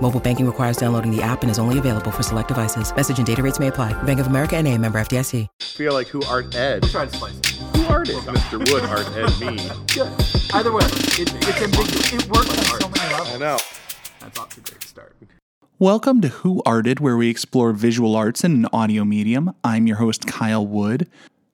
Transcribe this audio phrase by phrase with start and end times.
[0.00, 2.94] Mobile banking requires downloading the app and is only available for select devices.
[2.96, 3.92] Message and data rates may apply.
[4.04, 5.46] Bank of America and a member FDIC.
[5.60, 6.82] feel like who art ed.
[6.82, 7.46] We'll try to splice it.
[7.76, 8.16] Who art ed?
[8.16, 8.58] Mr.
[8.72, 9.56] Wood art ed me.
[9.92, 10.10] Good.
[10.54, 12.12] Either way, it, it's ambiguous.
[12.14, 13.34] It works on so many levels.
[13.34, 13.58] I know.
[14.20, 15.14] That's off to a great start.
[15.78, 19.54] Welcome to Who Arted, where we explore visual arts in an audio medium.
[19.62, 21.08] I'm your host, Kyle Wood.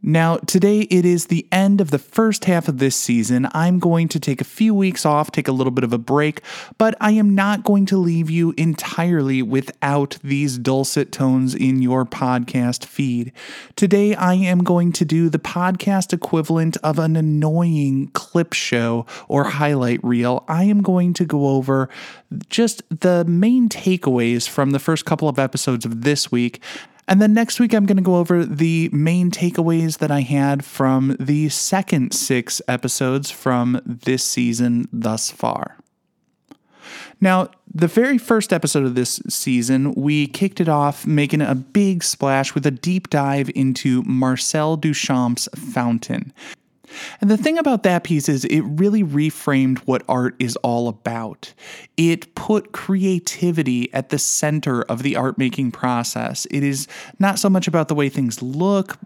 [0.00, 3.48] Now, today it is the end of the first half of this season.
[3.52, 6.40] I'm going to take a few weeks off, take a little bit of a break,
[6.78, 12.04] but I am not going to leave you entirely without these dulcet tones in your
[12.04, 13.32] podcast feed.
[13.74, 19.44] Today, I am going to do the podcast equivalent of an annoying clip show or
[19.44, 20.44] highlight reel.
[20.46, 21.88] I am going to go over
[22.48, 26.62] just the main takeaways from the first couple of episodes of this week.
[27.08, 30.62] And then next week, I'm going to go over the main takeaways that I had
[30.62, 35.78] from the second six episodes from this season thus far.
[37.18, 42.04] Now, the very first episode of this season, we kicked it off making a big
[42.04, 46.32] splash with a deep dive into Marcel Duchamp's Fountain.
[47.20, 51.52] And the thing about that piece is it really reframed what art is all about.
[51.96, 56.46] It put creativity at the center of the art making process.
[56.50, 58.98] It is not so much about the way things look,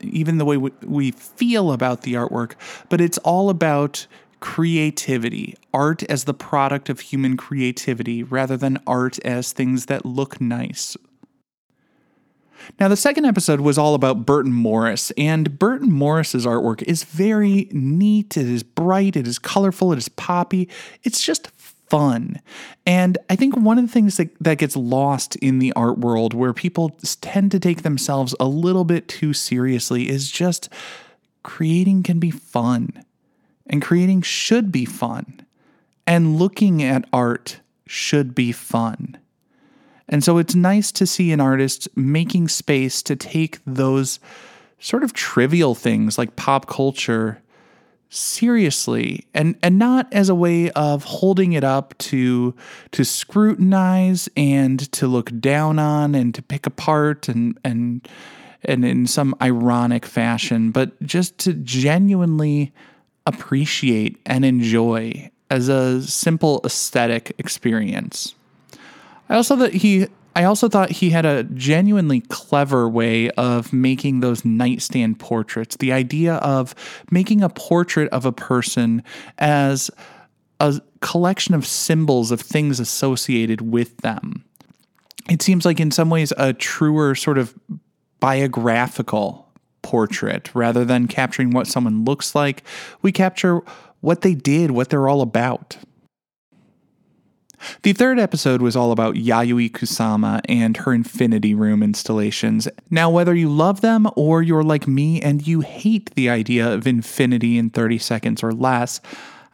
[0.00, 2.54] even the way we feel about the artwork,
[2.88, 4.06] but it's all about
[4.40, 10.40] creativity, art as the product of human creativity rather than art as things that look
[10.40, 10.96] nice
[12.78, 17.68] now, the second episode was all about Burton Morris, and Burton Morris's artwork is very
[17.72, 18.36] neat.
[18.36, 20.68] It is bright, it is colorful, it is poppy.
[21.02, 21.48] It's just
[21.88, 22.40] fun.
[22.86, 26.34] And I think one of the things that, that gets lost in the art world
[26.34, 30.68] where people tend to take themselves a little bit too seriously is just
[31.42, 33.04] creating can be fun.
[33.66, 35.40] And creating should be fun.
[36.06, 39.18] And looking at art should be fun.
[40.08, 44.20] And so it's nice to see an artist making space to take those
[44.78, 47.42] sort of trivial things like pop culture
[48.10, 52.54] seriously and and not as a way of holding it up to
[52.90, 58.08] to scrutinize and to look down on and to pick apart and and
[58.64, 62.72] and in some ironic fashion but just to genuinely
[63.26, 68.34] appreciate and enjoy as a simple aesthetic experience
[69.28, 70.08] I also thought he
[70.38, 75.76] I also thought he had a genuinely clever way of making those nightstand portraits.
[75.76, 76.76] The idea of
[77.10, 79.02] making a portrait of a person
[79.38, 79.90] as
[80.60, 84.44] a collection of symbols of things associated with them.
[85.28, 87.52] It seems like, in some ways, a truer sort of
[88.20, 89.48] biographical
[89.82, 92.62] portrait rather than capturing what someone looks like.
[93.02, 93.60] We capture
[94.00, 95.76] what they did, what they're all about.
[97.82, 102.68] The third episode was all about Yayoi Kusama and her Infinity Room installations.
[102.90, 106.86] Now, whether you love them or you're like me and you hate the idea of
[106.86, 109.00] infinity in 30 seconds or less,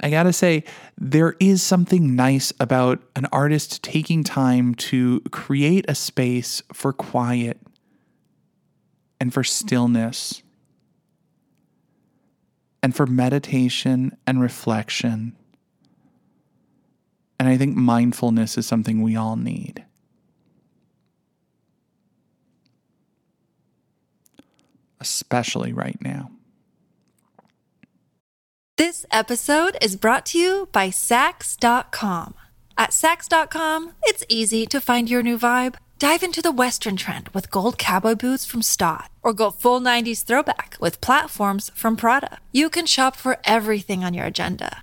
[0.00, 0.64] I gotta say,
[0.98, 7.58] there is something nice about an artist taking time to create a space for quiet
[9.18, 10.42] and for stillness
[12.82, 15.34] and for meditation and reflection.
[17.38, 19.84] And I think mindfulness is something we all need.
[25.00, 26.30] Especially right now.
[28.76, 32.34] This episode is brought to you by Saks.com.
[32.78, 35.76] At Saks.com, it's easy to find your new vibe.
[35.98, 40.24] Dive into the Western trend with gold cowboy boots from Staud, or go full 90s
[40.24, 42.38] throwback with platforms from Prada.
[42.52, 44.82] You can shop for everything on your agenda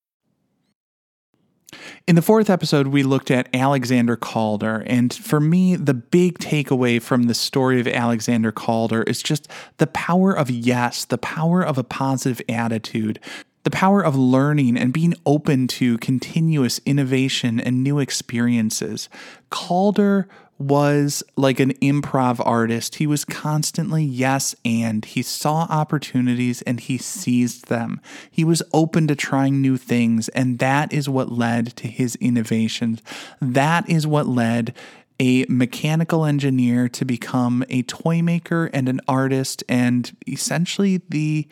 [2.07, 4.83] In the fourth episode, we looked at Alexander Calder.
[4.85, 9.47] And for me, the big takeaway from the story of Alexander Calder is just
[9.77, 13.19] the power of yes, the power of a positive attitude,
[13.63, 19.07] the power of learning and being open to continuous innovation and new experiences.
[19.49, 20.27] Calder
[20.61, 22.95] was like an improv artist.
[22.95, 27.99] He was constantly yes and he saw opportunities and he seized them.
[28.29, 33.01] He was open to trying new things, and that is what led to his innovations.
[33.41, 34.73] That is what led
[35.19, 41.47] a mechanical engineer to become a toy maker and an artist and essentially the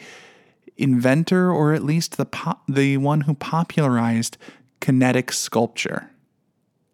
[0.77, 4.37] inventor or at least the po- the one who popularized
[4.79, 6.09] kinetic sculpture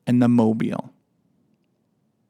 [0.05, 0.91] and the mobile.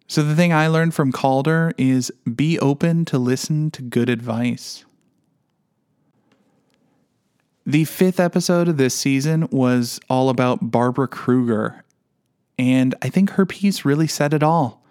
[0.08, 4.86] So, the thing I learned from Calder is be open to listen to good advice.
[7.66, 11.84] The fifth episode of this season was all about Barbara Kruger,
[12.60, 14.84] and I think her piece really said it all.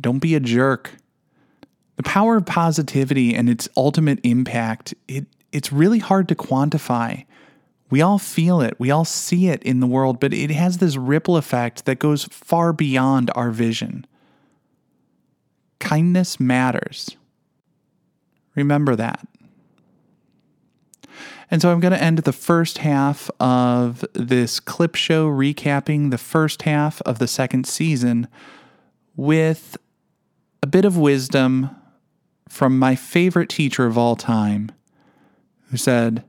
[0.00, 0.92] Don't be a jerk.
[1.96, 7.24] The power of positivity and its ultimate impact, it, it's really hard to quantify.
[7.90, 10.96] We all feel it, we all see it in the world, but it has this
[10.96, 14.06] ripple effect that goes far beyond our vision.
[15.86, 17.16] Kindness matters.
[18.56, 19.26] Remember that.
[21.48, 26.18] And so I'm going to end the first half of this clip show recapping the
[26.18, 28.26] first half of the second season
[29.14, 29.76] with
[30.60, 31.70] a bit of wisdom
[32.48, 34.72] from my favorite teacher of all time
[35.70, 36.24] who said,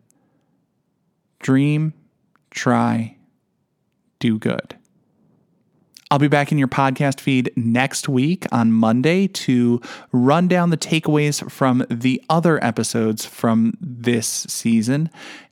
[1.39, 1.93] Dream,
[2.51, 3.17] try,
[4.19, 4.76] do good.
[6.09, 9.81] I'll be back in your podcast feed next week on Monday to
[10.13, 15.09] run down the takeaways from the other episodes from this season.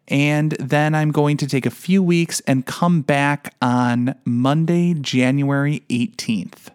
[0.07, 5.83] And then I'm going to take a few weeks and come back on Monday, January
[5.89, 6.74] 18th.